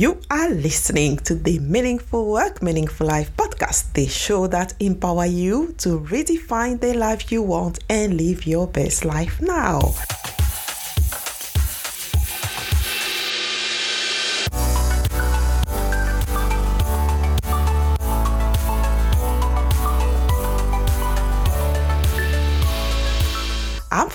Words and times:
You 0.00 0.18
are 0.30 0.48
listening 0.48 1.18
to 1.28 1.34
the 1.34 1.58
Meaningful 1.58 2.32
Work, 2.32 2.62
Meaningful 2.62 3.06
Life 3.06 3.36
podcast, 3.36 3.92
the 3.92 4.06
show 4.06 4.46
that 4.46 4.72
empower 4.80 5.26
you 5.26 5.74
to 5.76 6.00
redefine 6.00 6.80
the 6.80 6.94
life 6.94 7.30
you 7.30 7.42
want 7.42 7.80
and 7.90 8.16
live 8.16 8.46
your 8.46 8.66
best 8.66 9.04
life 9.04 9.42
now. 9.42 9.92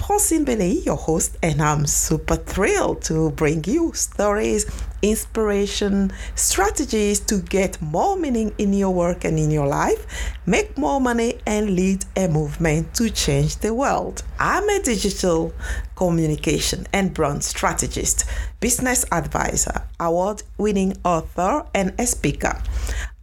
Francine 0.06 0.46
Beleyi, 0.46 0.86
your 0.86 0.98
host, 0.98 1.36
and 1.42 1.60
I'm 1.60 1.88
super 1.88 2.36
thrilled 2.36 3.02
to 3.06 3.32
bring 3.32 3.64
you 3.64 3.92
stories, 3.94 4.68
inspiration, 5.02 6.12
strategies 6.36 7.20
to 7.22 7.40
get 7.40 7.82
more 7.82 8.16
meaning 8.16 8.54
in 8.60 8.72
your 8.72 8.92
work 8.94 9.26
and 9.26 9.40
in 9.40 9.50
your 9.50 9.66
life, 9.66 10.06
make 10.46 10.78
more 10.78 11.02
money, 11.02 11.40
and 11.48 11.76
lead 11.76 12.06
a 12.16 12.28
movement 12.28 12.94
to 12.94 13.10
change 13.10 13.58
the 13.58 13.74
world. 13.74 14.22
I'm 14.40 14.70
a 14.70 14.80
digital 14.80 15.52
communication 15.96 16.86
and 16.94 17.12
brand 17.12 17.44
strategist, 17.44 18.26
business 18.60 19.06
advisor, 19.12 19.82
award 20.00 20.44
winning 20.60 20.98
author, 21.04 21.66
and 21.74 21.96
a 22.00 22.06
speaker. 22.06 22.62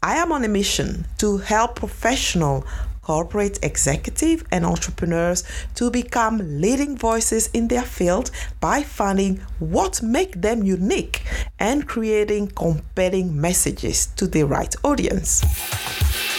I 0.03 0.17
am 0.17 0.33
on 0.33 0.45
a 0.45 0.49
mission 0.49 1.07
to 1.19 1.39
help 1.39 1.77
professional 1.77 2.67
corporate 3.03 3.59
executives, 3.63 4.45
and 4.51 4.65
entrepreneurs 4.65 5.45
to 5.75 5.91
become 5.91 6.61
leading 6.61 6.97
voices 6.97 7.49
in 7.53 7.69
their 7.69 7.83
field 7.83 8.31
by 8.61 8.83
finding 8.83 9.39
what 9.59 10.03
make 10.03 10.41
them 10.41 10.63
unique 10.63 11.23
and 11.59 11.87
creating 11.87 12.49
compelling 12.49 13.39
messages 13.41 14.07
to 14.07 14.27
the 14.27 14.45
right 14.45 14.75
audience. 14.85 16.32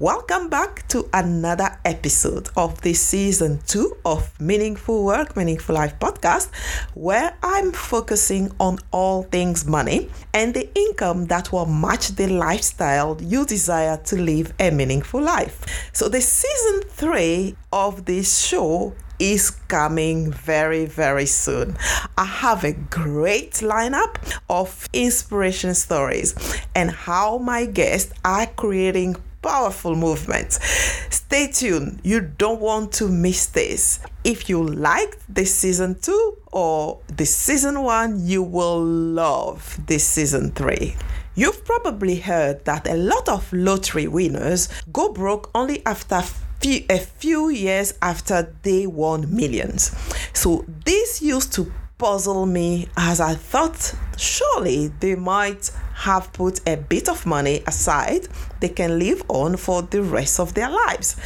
Welcome 0.00 0.48
back 0.48 0.86
to 0.90 1.08
another 1.12 1.76
episode 1.84 2.50
of 2.56 2.80
this 2.82 3.00
season 3.00 3.58
two 3.66 3.96
of 4.04 4.40
Meaningful 4.40 5.04
Work, 5.04 5.36
Meaningful 5.36 5.74
Life 5.74 5.98
podcast, 5.98 6.54
where 6.94 7.36
I'm 7.42 7.72
focusing 7.72 8.52
on 8.60 8.78
all 8.92 9.24
things 9.24 9.66
money 9.66 10.08
and 10.32 10.54
the 10.54 10.70
income 10.78 11.24
that 11.26 11.50
will 11.50 11.66
match 11.66 12.10
the 12.10 12.28
lifestyle 12.28 13.20
you 13.20 13.44
desire 13.44 13.96
to 14.04 14.14
live 14.14 14.52
a 14.60 14.70
meaningful 14.70 15.20
life. 15.20 15.90
So, 15.92 16.08
the 16.08 16.20
season 16.20 16.82
three 16.88 17.56
of 17.72 18.04
this 18.04 18.38
show 18.38 18.94
is 19.18 19.50
coming 19.50 20.30
very, 20.30 20.86
very 20.86 21.26
soon. 21.26 21.76
I 22.16 22.24
have 22.24 22.62
a 22.62 22.72
great 22.72 23.54
lineup 23.54 24.16
of 24.48 24.88
inspiration 24.92 25.74
stories 25.74 26.36
and 26.76 26.92
how 26.92 27.38
my 27.38 27.66
guests 27.66 28.12
are 28.24 28.46
creating 28.46 29.16
powerful 29.48 29.96
movements. 29.96 30.60
Stay 31.08 31.50
tuned. 31.50 32.00
You 32.04 32.20
don't 32.20 32.60
want 32.60 32.92
to 33.00 33.08
miss 33.08 33.46
this. 33.46 33.98
If 34.22 34.50
you 34.50 34.62
liked 34.62 35.20
the 35.34 35.46
season 35.46 35.98
two 36.02 36.36
or 36.52 37.00
the 37.16 37.24
season 37.24 37.82
one, 37.82 38.26
you 38.26 38.42
will 38.42 38.84
love 38.84 39.78
this 39.86 40.04
season 40.06 40.50
three. 40.50 40.96
You've 41.34 41.64
probably 41.64 42.16
heard 42.16 42.66
that 42.66 42.86
a 42.86 42.96
lot 42.96 43.26
of 43.30 43.50
lottery 43.50 44.06
winners 44.06 44.68
go 44.92 45.12
broke 45.14 45.50
only 45.54 45.84
after 45.86 46.20
few, 46.60 46.84
a 46.90 46.98
few 46.98 47.48
years 47.48 47.94
after 48.02 48.54
they 48.62 48.86
won 48.86 49.34
millions. 49.34 49.96
So 50.34 50.66
this 50.84 51.22
used 51.22 51.54
to 51.54 51.72
puzzle 51.98 52.46
me 52.46 52.88
as 52.96 53.20
I 53.20 53.34
thought 53.34 53.94
surely 54.16 54.88
they 55.00 55.16
might 55.16 55.70
have 55.94 56.32
put 56.32 56.60
a 56.66 56.76
bit 56.76 57.08
of 57.08 57.26
money 57.26 57.62
aside 57.66 58.28
they 58.60 58.68
can 58.68 59.00
live 59.00 59.22
on 59.28 59.56
for 59.56 59.82
the 59.82 60.02
rest 60.02 60.38
of 60.38 60.54
their 60.54 60.70
lives. 60.70 61.16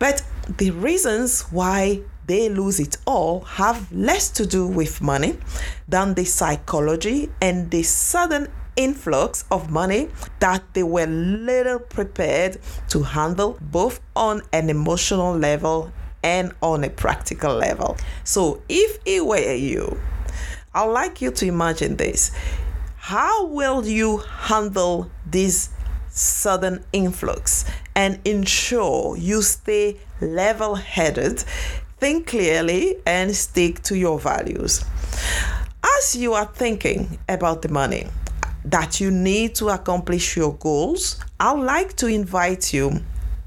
But 0.00 0.24
the 0.58 0.72
reasons 0.72 1.42
why 1.52 2.00
they 2.26 2.48
lose 2.48 2.80
it 2.80 2.96
all 3.06 3.42
have 3.42 3.90
less 3.92 4.28
to 4.30 4.46
do 4.46 4.66
with 4.66 5.00
money 5.00 5.38
than 5.86 6.14
the 6.14 6.24
psychology 6.24 7.30
and 7.40 7.70
the 7.70 7.84
sudden 7.84 8.48
influx 8.74 9.44
of 9.50 9.70
money 9.70 10.08
that 10.40 10.62
they 10.74 10.82
were 10.82 11.06
little 11.06 11.78
prepared 11.78 12.58
to 12.88 13.02
handle 13.02 13.58
both 13.60 14.00
on 14.14 14.42
an 14.52 14.68
emotional 14.70 15.36
level 15.36 15.92
and 16.22 16.52
on 16.60 16.82
a 16.82 16.90
practical 16.90 17.54
level. 17.54 17.96
So 18.24 18.62
if 18.68 18.98
it 19.06 19.24
were 19.24 19.54
you, 19.54 19.98
I'd 20.76 20.90
like 20.90 21.22
you 21.22 21.30
to 21.30 21.46
imagine 21.46 21.96
this. 21.96 22.32
How 22.98 23.46
will 23.46 23.86
you 23.86 24.18
handle 24.18 25.10
this 25.24 25.70
sudden 26.10 26.84
influx 26.92 27.64
and 27.94 28.20
ensure 28.26 29.16
you 29.16 29.40
stay 29.40 29.96
level 30.20 30.74
headed, 30.74 31.38
think 31.96 32.26
clearly, 32.26 32.96
and 33.06 33.34
stick 33.34 33.82
to 33.84 33.96
your 33.96 34.18
values? 34.18 34.84
As 35.82 36.14
you 36.14 36.34
are 36.34 36.44
thinking 36.44 37.20
about 37.26 37.62
the 37.62 37.70
money 37.70 38.08
that 38.66 39.00
you 39.00 39.10
need 39.10 39.54
to 39.54 39.70
accomplish 39.70 40.36
your 40.36 40.56
goals, 40.56 41.18
I'd 41.40 41.58
like 41.58 41.96
to 41.96 42.06
invite 42.06 42.74
you 42.74 43.00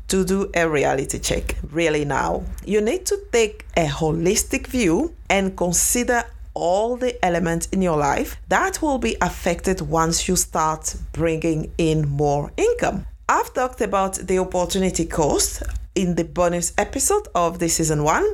to 0.08 0.26
do 0.26 0.50
a 0.56 0.68
reality 0.68 1.20
check 1.20 1.58
really 1.70 2.06
now. 2.06 2.42
You 2.66 2.82
need 2.82 3.06
to 3.06 3.20
take 3.32 3.68
a 3.78 3.86
holistic 3.86 4.66
view 4.66 5.14
and 5.30 5.56
consider 5.56 6.24
all 6.60 6.98
the 6.98 7.14
elements 7.26 7.68
in 7.68 7.82
your 7.82 7.98
life 7.98 8.38
that 8.50 8.82
will 8.82 8.98
be 8.98 9.16
affected 9.22 9.82
once 9.82 10.28
you 10.28 10.36
start 10.36 10.96
bringing 11.14 11.72
in 11.78 12.08
more 12.10 12.52
income. 12.58 13.06
I've 13.28 13.54
talked 13.54 13.82
about 13.82 14.16
the 14.16 14.40
opportunity 14.40 15.06
cost 15.06 15.64
in 15.96 16.16
the 16.16 16.24
bonus 16.24 16.74
episode 16.78 17.28
of 17.34 17.60
the 17.60 17.70
season 17.70 18.04
one, 18.04 18.26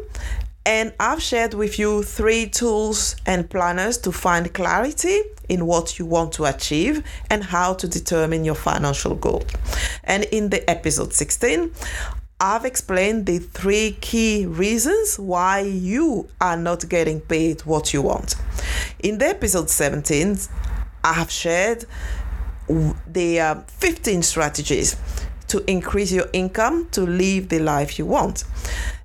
and 0.65 0.93
I've 0.99 1.21
shared 1.21 1.53
with 1.53 1.77
you 1.77 2.01
three 2.01 2.47
tools 2.47 3.15
and 3.25 3.49
planners 3.49 3.97
to 3.99 4.11
find 4.11 4.51
clarity 4.53 5.21
in 5.47 5.67
what 5.67 5.99
you 5.99 6.05
want 6.05 6.31
to 6.33 6.45
achieve 6.45 7.03
and 7.29 7.43
how 7.43 7.73
to 7.75 7.87
determine 7.87 8.43
your 8.43 8.55
financial 8.55 9.15
goal. 9.15 9.43
And 10.03 10.23
in 10.25 10.49
the 10.49 10.67
episode 10.69 11.13
16, 11.13 11.71
I've 12.39 12.65
explained 12.65 13.27
the 13.27 13.39
three 13.39 13.97
key 14.01 14.45
reasons 14.45 15.17
why 15.17 15.61
you 15.61 16.27
are 16.41 16.57
not 16.57 16.89
getting 16.89 17.21
paid 17.21 17.61
what 17.61 17.93
you 17.93 18.01
want. 18.01 18.35
In 18.99 19.19
the 19.19 19.27
episode 19.27 19.69
17, 19.69 20.37
I 21.05 21.13
have 21.13 21.31
shared 21.31 21.85
the 22.67 23.39
uh, 23.39 23.55
15 23.67 24.21
strategies 24.23 24.97
to 25.47 25.63
increase 25.69 26.11
your 26.11 26.27
income 26.33 26.89
to 26.91 27.03
live 27.05 27.47
the 27.47 27.59
life 27.59 27.97
you 27.97 28.05
want. 28.05 28.43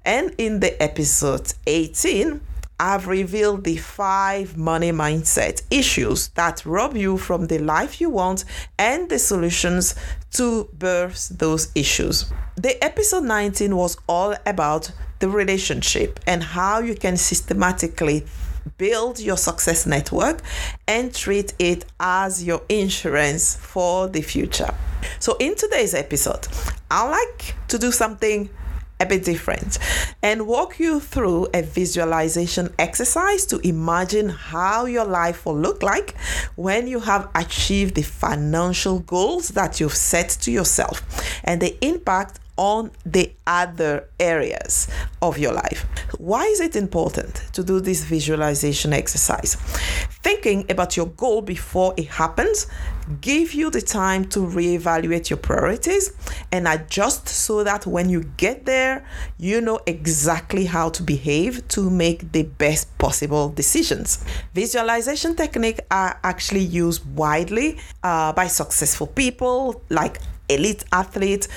And 0.05 0.35
in 0.37 0.59
the 0.59 0.83
episode 0.83 1.53
18, 1.69 2.41
I've 2.83 3.09
revealed 3.09 3.65
the 3.65 3.77
five 3.77 4.57
money 4.57 4.91
mindset 4.91 5.61
issues 5.71 6.29
that 6.29 6.65
rob 6.65 6.97
you 6.97 7.19
from 7.19 7.49
the 7.49 7.59
life 7.59 8.01
you 8.01 8.09
want 8.09 8.47
and 8.79 9.11
the 9.11 9.19
solutions 9.19 9.95
to 10.33 10.65
birth 10.73 11.29
those 11.29 11.71
issues. 11.75 12.33
The 12.57 12.83
episode 12.83 13.25
19 13.25 13.77
was 13.77 13.99
all 14.09 14.35
about 14.47 14.93
the 15.19 15.29
relationship 15.29 16.21
and 16.27 16.43
how 16.43 16.81
you 16.81 16.95
can 16.95 17.19
systematically 17.19 18.25
build 18.79 19.21
your 19.21 19.37
success 19.37 19.85
network 19.85 20.41
and 20.89 21.15
treat 21.15 21.53
it 21.59 21.85
as 22.01 22.43
your 22.43 22.63
insurance 22.71 23.57
for 23.57 24.09
the 24.09 24.23
future. 24.23 24.75
So, 25.19 25.37
in 25.39 25.55
today's 25.55 25.93
episode, 25.93 26.49
I 26.91 27.07
like 27.07 27.57
to 27.69 27.79
do 27.79 27.93
something 27.93 28.49
a 29.01 29.07
bit 29.07 29.25
different 29.25 29.79
and 30.23 30.47
walk 30.47 30.79
you 30.79 31.01
through 31.01 31.49
a 31.55 31.63
visualization 31.63 32.73
exercise 32.79 33.47
to 33.47 33.59
imagine 33.67 34.29
how 34.29 34.85
your 34.85 35.05
life 35.07 35.47
will 35.47 35.59
look 35.59 35.83
like 35.83 36.17
when 36.57 36.87
you 36.87 37.01
have 37.01 37.29
achieved 37.35 37.95
the 37.95 38.03
financial 38.03 39.01
goals 39.01 39.49
that 39.49 39.81
you've 39.81 39.95
set 39.95 40.29
to 40.29 40.51
yourself 40.51 41.03
and 41.45 41.61
the 41.61 41.77
impact 41.85 42.39
on 42.57 42.91
the 43.05 43.33
other 43.47 44.09
areas 44.19 44.89
of 45.23 45.39
your 45.39 45.53
life. 45.53 45.87
Why 46.19 46.45
is 46.45 46.61
it 46.61 46.77
important 46.77 47.43
to 47.53 47.63
do 47.63 47.81
this 47.81 48.05
visualization 48.05 48.93
exercise? 48.93 49.55
Thinking 50.23 50.71
about 50.71 50.97
your 50.97 51.07
goal 51.07 51.43
before 51.43 51.95
it 51.97 52.09
happens 52.09 52.67
give 53.21 53.55
you 53.55 53.71
the 53.71 53.81
time 53.81 54.25
to 54.25 54.41
reevaluate 54.41 55.31
your 55.31 55.37
priorities 55.37 56.13
and 56.53 56.69
adjust 56.69 57.29
so 57.29 57.65
that 57.65 57.87
when 57.87 58.09
you 58.09 58.23
get 58.37 58.67
there, 58.67 59.05
you 59.39 59.61
know 59.61 59.81
exactly 59.87 60.65
how 60.67 60.89
to 60.91 61.03
behave 61.03 61.67
to 61.69 61.91
make 61.91 62.33
the 62.33 62.45
best 62.45 62.97
possible 62.99 63.49
decisions. 63.49 64.25
Visualization 64.55 65.35
techniques 65.35 65.81
are 65.91 66.19
actually 66.23 66.61
used 66.61 67.05
widely 67.17 67.79
uh, 68.03 68.33
by 68.33 68.47
successful 68.47 69.07
people 69.07 69.83
like 69.89 70.21
elite 70.49 70.85
athletes, 70.93 71.49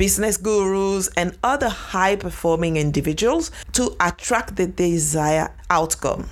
business 0.00 0.38
gurus, 0.38 1.10
and 1.14 1.36
other 1.44 1.68
high 1.68 2.16
performing 2.16 2.78
individuals 2.78 3.50
to 3.72 3.94
attract 4.00 4.56
the 4.56 4.66
desired 4.66 5.50
outcome. 5.68 6.26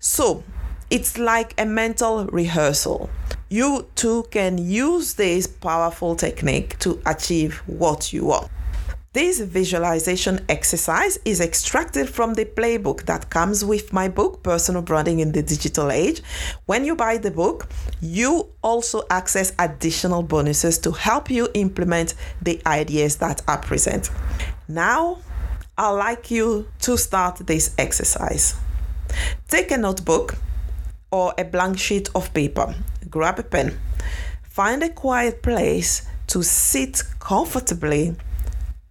So, 0.00 0.42
It's 0.90 1.16
like 1.16 1.54
a 1.58 1.64
mental 1.64 2.26
rehearsal. 2.26 3.08
You 3.48 3.86
too 3.94 4.24
can 4.30 4.58
use 4.58 5.14
this 5.14 5.46
powerful 5.46 6.16
technique 6.16 6.78
to 6.80 7.00
achieve 7.06 7.62
what 7.66 8.12
you 8.12 8.26
want. 8.26 8.50
This 9.14 9.40
visualization 9.40 10.40
exercise 10.48 11.18
is 11.26 11.42
extracted 11.42 12.08
from 12.08 12.32
the 12.32 12.46
playbook 12.46 13.04
that 13.04 13.28
comes 13.28 13.62
with 13.62 13.92
my 13.92 14.08
book, 14.08 14.42
Personal 14.42 14.80
Branding 14.80 15.20
in 15.20 15.32
the 15.32 15.42
Digital 15.42 15.92
Age. 15.92 16.22
When 16.64 16.86
you 16.86 16.96
buy 16.96 17.18
the 17.18 17.30
book, 17.30 17.68
you 18.00 18.48
also 18.62 19.02
access 19.10 19.52
additional 19.58 20.22
bonuses 20.22 20.78
to 20.78 20.92
help 20.92 21.28
you 21.28 21.48
implement 21.52 22.14
the 22.40 22.62
ideas 22.66 23.16
that 23.16 23.42
I 23.46 23.56
present. 23.56 24.08
Now, 24.66 25.18
I'd 25.76 25.90
like 25.90 26.30
you 26.30 26.68
to 26.80 26.96
start 26.96 27.36
this 27.46 27.74
exercise. 27.76 28.54
Take 29.46 29.72
a 29.72 29.76
notebook 29.76 30.36
or 31.10 31.34
a 31.36 31.44
blank 31.44 31.78
sheet 31.78 32.08
of 32.14 32.32
paper, 32.32 32.74
grab 33.10 33.38
a 33.38 33.42
pen, 33.42 33.78
find 34.42 34.82
a 34.82 34.88
quiet 34.88 35.42
place 35.42 36.06
to 36.28 36.42
sit 36.42 37.02
comfortably 37.18 38.16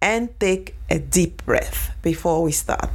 and 0.02 0.28
take 0.38 0.74
a 0.90 0.98
deep 0.98 1.46
breath 1.46 1.96
before 2.02 2.42
we 2.42 2.52
start. 2.52 2.90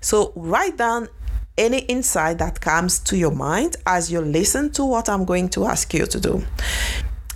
So, 0.00 0.32
write 0.34 0.76
down 0.76 1.08
any 1.56 1.78
insight 1.80 2.38
that 2.38 2.60
comes 2.60 2.98
to 2.98 3.16
your 3.16 3.30
mind 3.30 3.76
as 3.86 4.10
you 4.10 4.20
listen 4.20 4.70
to 4.72 4.84
what 4.84 5.08
I'm 5.08 5.24
going 5.24 5.48
to 5.50 5.64
ask 5.66 5.94
you 5.94 6.06
to 6.06 6.20
do. 6.20 6.44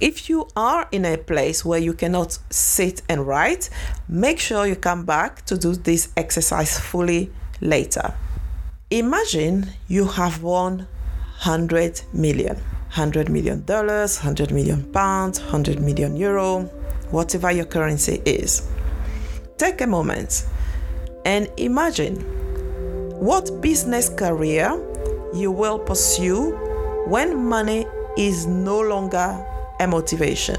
If 0.01 0.29
you 0.29 0.49
are 0.57 0.89
in 0.93 1.05
a 1.07 1.17
place 1.17 1.65
where 1.65 1.79
you 1.79 1.95
cannot 1.95 2.39
sit 2.51 3.03
and 3.09 3.27
write, 3.27 3.71
make 4.09 4.39
sure 4.41 4.67
you 4.67 4.77
come 4.77 5.05
back 5.07 5.47
to 5.47 5.57
do 5.57 5.75
this 5.75 6.13
exercise 6.17 6.79
fully 6.79 7.31
later. 7.61 8.13
Imagine 8.91 9.71
you 9.89 10.07
have 10.07 10.43
won 10.43 10.87
100 11.45 12.03
million. 12.13 12.57
100 12.97 13.29
million 13.29 13.63
dollars, 13.65 14.19
100 14.19 14.53
million 14.53 14.83
pounds, 14.93 15.39
100 15.41 15.81
million 15.81 16.17
euro, 16.17 16.71
whatever 17.11 17.51
your 17.51 17.65
currency 17.65 18.23
is. 18.25 18.69
Take 19.59 19.81
a 19.81 19.87
moment 19.87 20.45
and 21.25 21.49
imagine 21.57 22.17
what 23.21 23.61
business 23.61 24.09
career 24.09 24.71
you 25.35 25.51
will 25.51 25.79
pursue 25.79 26.53
when 27.07 27.45
money 27.45 27.87
is 28.17 28.47
no 28.47 28.81
longer 28.81 29.45
a 29.81 29.87
motivation 29.87 30.57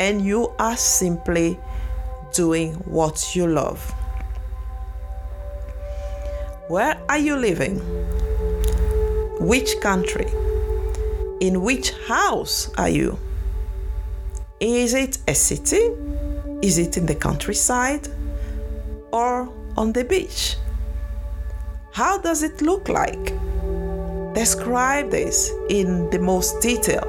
and 0.00 0.24
you 0.24 0.52
are 0.58 0.76
simply 0.76 1.58
doing 2.32 2.74
what 2.84 3.34
you 3.34 3.46
love. 3.46 3.92
Where 6.68 7.00
are 7.08 7.18
you 7.18 7.36
living? 7.36 7.78
Which 9.40 9.80
country? 9.80 10.26
In 11.40 11.62
which 11.62 11.92
house 12.06 12.70
are 12.76 12.88
you? 12.88 13.18
Is 14.60 14.92
it 14.94 15.18
a 15.28 15.34
city? 15.36 15.90
Is 16.62 16.78
it 16.78 16.96
in 16.96 17.06
the 17.06 17.14
countryside? 17.14 18.08
Or 19.12 19.48
on 19.76 19.92
the 19.92 20.02
beach? 20.02 20.56
How 21.92 22.18
does 22.18 22.42
it 22.42 22.60
look 22.60 22.88
like? 22.88 23.32
Describe 24.34 25.10
this 25.10 25.52
in 25.68 26.10
the 26.10 26.18
most 26.18 26.60
detail. 26.60 27.06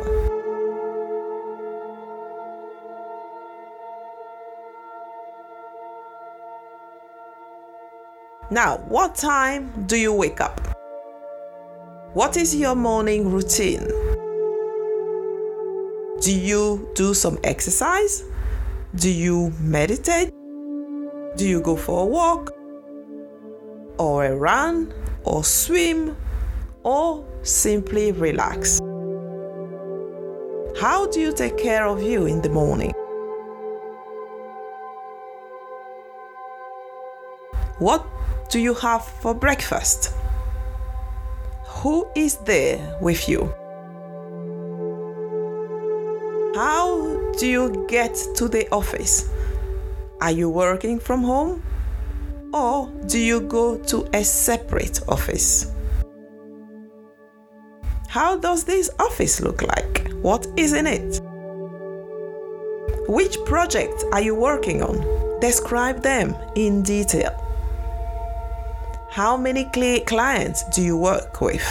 Now, 8.52 8.78
what 8.88 9.16
time 9.16 9.86
do 9.88 9.96
you 9.98 10.14
wake 10.14 10.40
up? 10.40 10.60
What 12.14 12.38
is 12.38 12.56
your 12.56 12.76
morning 12.76 13.32
routine? 13.32 13.88
Do 16.22 16.38
you 16.38 16.90
do 16.96 17.14
some 17.14 17.38
exercise? 17.46 18.26
Do 18.96 19.10
you 19.10 19.54
meditate? 19.62 20.34
Do 21.38 21.48
you 21.48 21.62
go 21.62 21.78
for 21.78 22.04
a 22.04 22.06
walk? 22.06 22.52
Or 23.98 24.26
a 24.26 24.36
run? 24.36 24.94
Or 25.24 25.46
swim? 25.46 26.18
Or 26.84 27.26
simply 27.44 28.12
relax? 28.12 28.80
How 30.78 31.08
do 31.08 31.22
you 31.22 31.32
take 31.32 31.58
care 31.58 31.86
of 31.86 32.04
you 32.04 32.26
in 32.26 32.42
the 32.42 32.50
morning? 32.50 32.92
What 37.78 38.06
do 38.50 38.60
you 38.60 38.74
have 38.74 39.06
for 39.06 39.34
breakfast? 39.34 40.14
Who 41.82 42.06
is 42.14 42.36
there 42.40 42.98
with 43.02 43.30
you? 43.30 43.54
Do 47.40 47.48
you 47.48 47.86
get 47.88 48.14
to 48.36 48.50
the 48.50 48.70
office? 48.70 49.30
Are 50.20 50.32
you 50.32 50.50
working 50.50 51.00
from 51.00 51.24
home? 51.24 51.64
Or 52.54 52.92
do 53.08 53.18
you 53.18 53.40
go 53.40 53.78
to 53.78 54.10
a 54.14 54.26
separate 54.26 55.00
office? 55.08 55.72
How 58.10 58.36
does 58.36 58.66
this 58.66 58.90
office 59.00 59.40
look 59.40 59.62
like? 59.62 60.12
What 60.22 60.48
is 60.58 60.74
in 60.74 60.86
it? 60.86 61.22
Which 63.08 63.38
projects 63.46 64.04
are 64.12 64.22
you 64.22 64.36
working 64.36 64.84
on? 64.84 65.40
Describe 65.40 66.04
them 66.04 66.36
in 66.56 66.84
detail. 66.84 67.32
How 69.12 69.38
many 69.38 69.64
clients 70.06 70.64
do 70.76 70.82
you 70.82 70.98
work 70.98 71.40
with? 71.40 71.64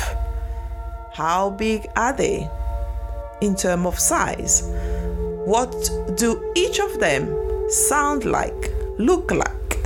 How 1.12 1.50
big 1.50 1.86
are 1.94 2.14
they? 2.14 2.48
in 3.40 3.54
terms 3.54 3.86
of 3.86 3.98
size. 3.98 4.62
What 5.48 5.90
do 6.18 6.52
each 6.54 6.78
of 6.78 7.00
them 7.00 7.34
sound 7.70 8.26
like, 8.26 8.70
look 8.98 9.30
like, 9.30 9.78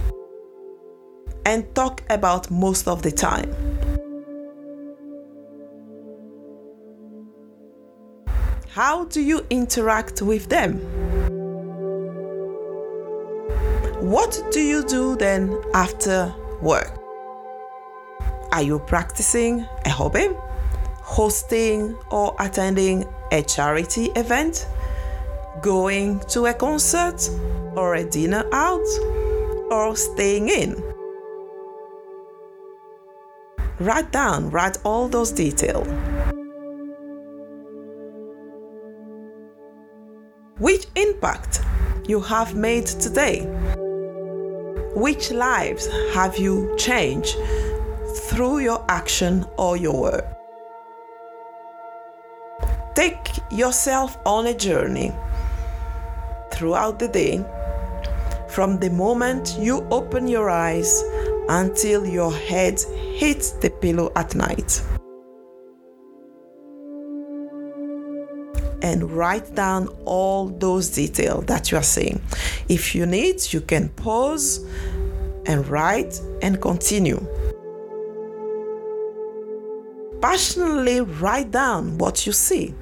and 1.47 1.73
talk 1.77 2.03
about 2.11 2.51
most 2.51 2.89
of 2.89 3.03
the 3.03 3.13
time? 3.13 3.49
How 8.71 9.05
do 9.05 9.23
you 9.23 9.47
interact 9.51 10.21
with 10.21 10.49
them? 10.49 10.81
What 14.01 14.43
do 14.51 14.61
you 14.61 14.83
do 14.83 15.15
then 15.15 15.57
after 15.75 16.35
work? 16.61 16.99
Are 18.51 18.63
you 18.63 18.81
practicing 18.81 19.65
a 19.85 19.91
hobby, 19.91 20.29
hosting 21.03 21.97
or 22.11 22.35
attending 22.41 23.05
a 23.31 23.43
charity 23.43 24.07
event, 24.17 24.67
going 25.63 26.19
to 26.29 26.47
a 26.47 26.55
concert 26.55 27.31
or 27.77 27.95
a 27.95 28.05
dinner 28.05 28.45
out, 28.53 28.87
or 29.71 29.97
staying 29.97 30.49
in. 30.49 30.83
Write 33.81 34.13
down, 34.13 34.51
write 34.51 34.77
all 34.85 35.09
those 35.09 35.33
details. 35.33 35.87
Which 40.59 40.87
impact 40.97 41.63
you 42.07 42.21
have 42.21 42.55
made 42.55 42.87
today? 42.87 43.47
Which 44.95 45.31
lives 45.31 45.89
have 46.13 46.37
you 46.37 46.75
changed 46.77 47.37
through 48.29 48.59
your 48.59 48.85
action 48.89 49.47
or 49.57 49.77
your 49.77 49.99
work? 49.99 50.27
Take 52.95 53.39
yourself 53.51 54.19
on 54.27 54.47
a 54.47 54.55
journey 54.55 55.13
throughout 56.63 57.01
the 57.01 57.09
day 57.09 57.45
from 58.49 58.79
the 58.79 58.89
moment 58.91 59.57
you 59.59 59.85
open 59.91 60.29
your 60.29 60.49
eyes 60.49 61.03
until 61.49 62.07
your 62.07 62.33
head 62.33 62.81
hits 63.17 63.51
the 63.63 63.69
pillow 63.69 64.13
at 64.15 64.37
night. 64.37 64.81
And 68.81 69.11
write 69.11 69.53
down 69.57 69.89
all 70.05 70.51
those 70.51 70.89
details 70.91 71.47
that 71.47 71.73
you 71.73 71.79
are 71.79 71.83
seeing. 71.83 72.23
If 72.69 72.95
you 72.95 73.07
need, 73.07 73.53
you 73.53 73.61
can 73.61 73.89
pause 73.89 74.65
and 75.47 75.67
write 75.67 76.21
and 76.43 76.61
continue 76.61 77.27
passionately 80.21 81.01
write 81.01 81.51
down 81.51 81.99
what 81.99 82.25
you 82.25 82.33
see. 82.33 82.73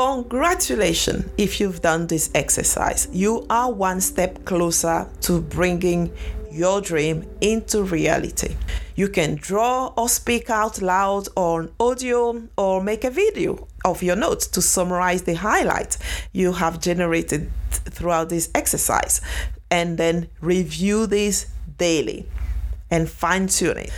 Congratulations 0.00 1.26
if 1.36 1.60
you've 1.60 1.82
done 1.82 2.06
this 2.06 2.30
exercise. 2.34 3.06
You 3.12 3.44
are 3.50 3.70
one 3.70 4.00
step 4.00 4.46
closer 4.46 5.06
to 5.20 5.42
bringing 5.42 6.10
your 6.50 6.80
dream 6.80 7.28
into 7.42 7.82
reality. 7.82 8.56
You 8.96 9.08
can 9.08 9.34
draw 9.34 9.92
or 9.98 10.08
speak 10.08 10.48
out 10.48 10.80
loud 10.80 11.28
on 11.36 11.70
audio 11.78 12.48
or 12.56 12.82
make 12.82 13.04
a 13.04 13.10
video 13.10 13.68
of 13.84 14.02
your 14.02 14.16
notes 14.16 14.46
to 14.46 14.62
summarize 14.62 15.24
the 15.24 15.34
highlights 15.34 15.98
you 16.32 16.54
have 16.54 16.80
generated 16.80 17.52
throughout 17.70 18.30
this 18.30 18.48
exercise 18.54 19.20
and 19.70 19.98
then 19.98 20.30
review 20.40 21.06
this 21.06 21.44
daily 21.76 22.26
and 22.90 23.10
fine 23.10 23.48
tune 23.48 23.76
it. 23.76 23.90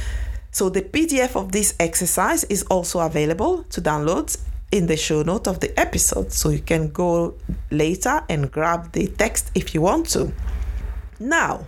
So 0.51 0.69
the 0.69 0.83
PDF 0.83 1.37
of 1.37 1.53
this 1.53 1.77
exercise 1.79 2.43
is 2.45 2.65
also 2.65 2.99
available 2.99 3.63
to 3.71 3.81
download 3.81 4.37
in 4.73 4.87
the 4.87 4.97
show 4.97 5.23
note 5.23 5.47
of 5.47 5.61
the 5.61 5.79
episode. 5.79 6.33
So 6.33 6.49
you 6.49 6.61
can 6.61 6.91
go 6.91 7.35
later 7.71 8.25
and 8.29 8.51
grab 8.51 8.91
the 8.93 9.07
text 9.07 9.53
if 9.55 9.75
you 9.75 9.83
want 9.83 10.09
to. 10.11 10.33
Now 11.21 11.67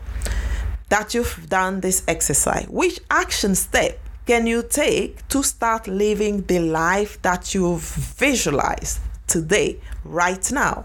that 0.88 1.14
you've 1.14 1.48
done 1.48 1.80
this 1.80 2.02
exercise, 2.08 2.66
which 2.68 2.98
action 3.10 3.54
step 3.54 4.00
can 4.26 4.46
you 4.46 4.62
take 4.62 5.26
to 5.28 5.42
start 5.42 5.86
living 5.86 6.42
the 6.42 6.58
life 6.58 7.20
that 7.22 7.54
you've 7.54 7.82
visualized 8.18 9.00
today, 9.26 9.78
right 10.02 10.50
now? 10.50 10.84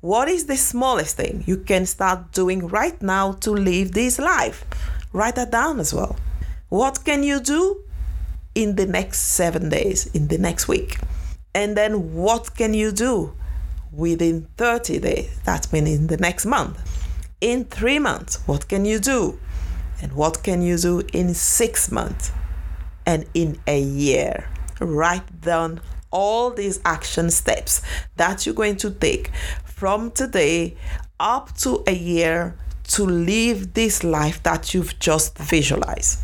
What 0.00 0.28
is 0.28 0.46
the 0.46 0.56
smallest 0.56 1.16
thing 1.16 1.44
you 1.46 1.58
can 1.58 1.84
start 1.84 2.32
doing 2.32 2.68
right 2.68 3.00
now 3.02 3.32
to 3.32 3.50
live 3.50 3.92
this 3.92 4.18
life? 4.18 4.64
Write 5.12 5.34
that 5.34 5.50
down 5.50 5.78
as 5.78 5.92
well. 5.92 6.16
What 6.70 7.04
can 7.04 7.22
you 7.22 7.40
do 7.40 7.82
in 8.54 8.76
the 8.76 8.86
next 8.86 9.18
seven 9.20 9.68
days, 9.68 10.06
in 10.14 10.28
the 10.28 10.38
next 10.38 10.66
week? 10.66 10.98
And 11.54 11.76
then 11.76 12.14
what 12.14 12.54
can 12.54 12.74
you 12.74 12.92
do 12.92 13.34
within 13.92 14.46
30 14.56 14.98
days? 15.00 15.38
That 15.44 15.72
means 15.72 15.88
in 15.90 16.06
the 16.06 16.16
next 16.16 16.46
month. 16.46 16.78
In 17.40 17.64
three 17.64 17.98
months, 17.98 18.36
what 18.46 18.68
can 18.68 18.84
you 18.84 18.98
do? 18.98 19.38
And 20.02 20.12
what 20.12 20.42
can 20.42 20.62
you 20.62 20.78
do 20.78 21.02
in 21.12 21.34
six 21.34 21.90
months? 21.90 22.32
And 23.06 23.26
in 23.34 23.58
a 23.66 23.80
year? 23.80 24.48
Write 24.80 25.40
down 25.40 25.80
all 26.10 26.50
these 26.50 26.80
action 26.84 27.30
steps 27.30 27.82
that 28.16 28.44
you're 28.46 28.54
going 28.54 28.76
to 28.76 28.90
take 28.90 29.30
from 29.64 30.10
today 30.10 30.76
up 31.18 31.56
to 31.58 31.82
a 31.86 31.94
year 31.94 32.56
to 32.84 33.04
live 33.04 33.74
this 33.74 34.02
life 34.02 34.42
that 34.42 34.74
you've 34.74 34.98
just 34.98 35.38
visualized. 35.38 36.18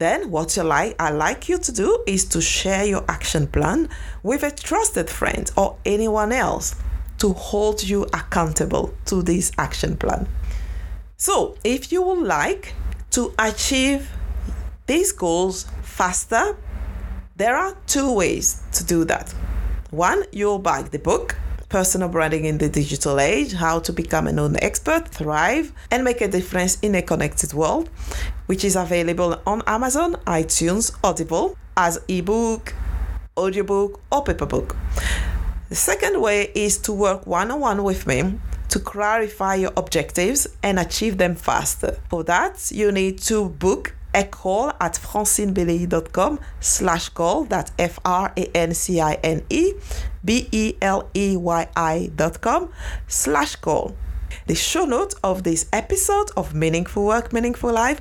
Then, 0.00 0.30
what 0.30 0.56
you 0.56 0.62
like, 0.62 0.96
I 0.98 1.10
like 1.10 1.50
you 1.50 1.58
to 1.58 1.72
do 1.72 2.02
is 2.06 2.24
to 2.30 2.40
share 2.40 2.86
your 2.86 3.04
action 3.06 3.46
plan 3.46 3.90
with 4.22 4.42
a 4.42 4.50
trusted 4.50 5.10
friend 5.10 5.50
or 5.58 5.76
anyone 5.84 6.32
else 6.32 6.74
to 7.18 7.34
hold 7.34 7.82
you 7.82 8.04
accountable 8.14 8.94
to 9.04 9.22
this 9.22 9.52
action 9.58 9.98
plan. 9.98 10.26
So, 11.18 11.58
if 11.64 11.92
you 11.92 12.00
would 12.00 12.26
like 12.26 12.72
to 13.10 13.34
achieve 13.38 14.08
these 14.86 15.12
goals 15.12 15.66
faster, 15.82 16.56
there 17.36 17.54
are 17.54 17.76
two 17.86 18.10
ways 18.10 18.62
to 18.72 18.84
do 18.86 19.04
that. 19.04 19.30
One, 19.90 20.24
you'll 20.32 20.60
buy 20.60 20.80
the 20.80 20.98
book 20.98 21.36
personal 21.70 22.08
branding 22.08 22.44
in 22.44 22.58
the 22.58 22.68
digital 22.68 23.18
age, 23.18 23.52
how 23.52 23.78
to 23.78 23.92
become 23.92 24.26
a 24.26 24.32
known 24.32 24.56
expert, 24.60 25.08
thrive, 25.08 25.72
and 25.90 26.04
make 26.04 26.20
a 26.20 26.28
difference 26.28 26.78
in 26.80 26.94
a 26.96 27.00
connected 27.00 27.54
world, 27.54 27.88
which 28.46 28.64
is 28.64 28.76
available 28.76 29.40
on 29.46 29.62
Amazon, 29.66 30.16
iTunes, 30.26 30.94
Audible 31.02 31.56
as 31.76 31.98
ebook, 32.08 32.74
audiobook, 33.38 34.00
or 34.12 34.22
paperbook. 34.24 34.76
The 35.68 35.76
second 35.76 36.20
way 36.20 36.50
is 36.54 36.76
to 36.78 36.92
work 36.92 37.26
one 37.26 37.50
on 37.52 37.60
one 37.60 37.84
with 37.84 38.06
me 38.06 38.38
to 38.68 38.78
clarify 38.80 39.54
your 39.54 39.72
objectives 39.76 40.48
and 40.62 40.78
achieve 40.78 41.18
them 41.18 41.36
faster. 41.36 41.98
For 42.08 42.24
that, 42.24 42.70
you 42.72 42.90
need 42.92 43.18
to 43.20 43.48
book 43.48 43.94
a 44.14 44.24
call 44.24 44.70
at 44.80 44.94
francinebeleyi.com 44.94 46.40
slash 46.60 47.08
call. 47.10 47.44
That's 47.44 47.72
F-R-A-N-C-I-N-E 47.78 49.72
B-E-L-E-Y-I 50.24 52.10
dot 52.16 52.40
com 52.40 52.70
slash 53.08 53.56
call. 53.56 53.94
The 54.46 54.54
show 54.54 54.84
notes 54.84 55.14
of 55.24 55.42
this 55.42 55.66
episode 55.72 56.30
of 56.36 56.54
Meaningful 56.54 57.04
Work, 57.04 57.32
Meaningful 57.32 57.72
Life 57.72 58.00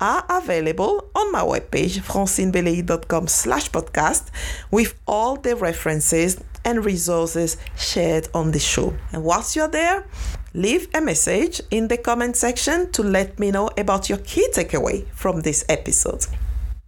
are 0.00 0.24
available 0.28 1.08
on 1.14 1.30
my 1.32 1.40
webpage, 1.40 2.00
francinebeleyi.com 2.00 3.28
slash 3.28 3.70
podcast, 3.70 4.30
with 4.70 4.94
all 5.06 5.36
the 5.36 5.56
references 5.56 6.40
and 6.64 6.84
resources 6.84 7.56
shared 7.76 8.28
on 8.34 8.50
the 8.50 8.58
show. 8.58 8.94
And 9.12 9.24
whilst 9.24 9.56
you're 9.56 9.68
there, 9.68 10.06
leave 10.54 10.88
a 10.94 11.00
message 11.00 11.60
in 11.70 11.88
the 11.88 11.96
comment 11.96 12.36
section 12.36 12.90
to 12.92 13.02
let 13.02 13.38
me 13.38 13.50
know 13.50 13.70
about 13.76 14.08
your 14.08 14.18
key 14.18 14.48
takeaway 14.54 15.06
from 15.12 15.42
this 15.42 15.64
episode. 15.68 16.26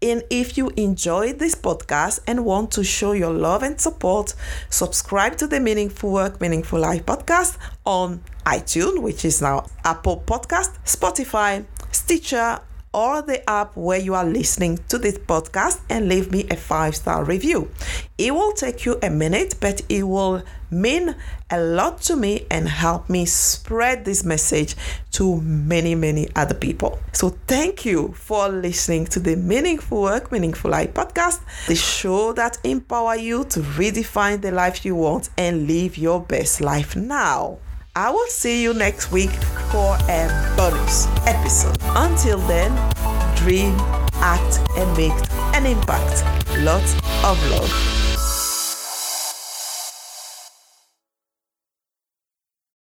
And 0.02 0.22
if 0.30 0.56
you 0.56 0.70
enjoyed 0.76 1.38
this 1.38 1.54
podcast 1.54 2.20
and 2.26 2.46
want 2.46 2.70
to 2.72 2.84
show 2.84 3.12
your 3.12 3.32
love 3.32 3.62
and 3.62 3.78
support, 3.78 4.34
subscribe 4.70 5.36
to 5.36 5.46
the 5.46 5.60
Meaningful 5.60 6.10
Work, 6.10 6.40
Meaningful 6.40 6.80
Life 6.80 7.04
podcast 7.04 7.58
on 7.84 8.22
iTunes, 8.46 9.02
which 9.02 9.26
is 9.26 9.42
now 9.42 9.66
Apple 9.84 10.22
Podcast, 10.26 10.78
Spotify, 10.86 11.66
Stitcher, 11.92 12.60
or 12.92 13.22
the 13.22 13.48
app 13.48 13.76
where 13.76 13.98
you 13.98 14.14
are 14.14 14.24
listening 14.24 14.78
to 14.88 14.98
this 14.98 15.16
podcast 15.18 15.80
and 15.88 16.08
leave 16.08 16.32
me 16.32 16.46
a 16.50 16.56
five 16.56 16.96
star 16.96 17.24
review. 17.24 17.70
It 18.18 18.34
will 18.34 18.52
take 18.52 18.84
you 18.84 18.98
a 19.02 19.10
minute, 19.10 19.54
but 19.60 19.82
it 19.88 20.02
will 20.02 20.42
mean 20.70 21.14
a 21.50 21.60
lot 21.60 22.00
to 22.02 22.16
me 22.16 22.46
and 22.50 22.68
help 22.68 23.08
me 23.08 23.26
spread 23.26 24.04
this 24.04 24.24
message 24.24 24.76
to 25.12 25.40
many, 25.40 25.94
many 25.94 26.28
other 26.36 26.54
people. 26.54 26.98
So, 27.12 27.30
thank 27.46 27.84
you 27.84 28.12
for 28.12 28.48
listening 28.48 29.06
to 29.06 29.20
the 29.20 29.36
Meaningful 29.36 30.02
Work, 30.02 30.32
Meaningful 30.32 30.70
Life 30.70 30.94
podcast, 30.94 31.40
the 31.66 31.74
show 31.74 32.32
that 32.34 32.58
empower 32.64 33.16
you 33.16 33.44
to 33.46 33.60
redefine 33.60 34.40
the 34.42 34.52
life 34.52 34.84
you 34.84 34.94
want 34.94 35.30
and 35.36 35.66
live 35.66 35.96
your 35.98 36.20
best 36.20 36.60
life 36.60 36.94
now. 36.96 37.58
I 37.96 38.10
will 38.10 38.26
see 38.28 38.62
you 38.62 38.72
next 38.72 39.10
week 39.10 39.32
for 39.72 39.96
a 40.08 40.54
bonus 40.56 41.08
episode. 41.26 41.76
Until 41.82 42.38
then, 42.38 42.70
dream, 43.36 43.74
act, 44.14 44.60
and 44.76 44.96
make 44.96 45.12
an 45.56 45.66
impact. 45.66 46.24
Lots 46.58 46.94
of 47.24 47.50
love. 47.50 47.99